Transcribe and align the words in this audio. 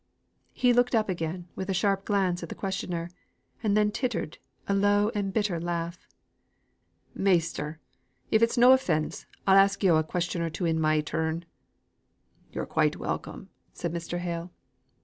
He 0.55 0.73
looked 0.73 0.95
up 0.95 1.09
again, 1.09 1.47
with 1.55 1.69
a 1.69 1.75
sharp 1.75 2.05
glance 2.05 2.41
at 2.41 2.49
the 2.49 2.55
questioner; 2.55 3.11
and 3.61 3.77
then 3.77 3.91
tittered 3.91 4.39
a 4.67 4.73
low 4.73 5.11
and 5.13 5.31
bitter 5.31 5.59
laugh. 5.59 6.07
"Measter! 7.13 7.79
if 8.31 8.41
it's 8.41 8.57
no 8.57 8.71
offence, 8.71 9.27
I'll 9.45 9.57
ask 9.59 9.83
yo' 9.83 9.97
a 9.97 10.03
question 10.03 10.41
or 10.41 10.49
two 10.49 10.65
in 10.65 10.79
my 10.79 11.01
turn." 11.01 11.45
"You're 12.51 12.65
quite 12.65 12.95
welcome," 12.95 13.49
said 13.73 13.93
Mr. 13.93 14.17
Hale. 14.17 14.51